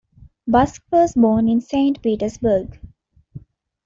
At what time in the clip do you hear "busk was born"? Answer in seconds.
0.47-1.47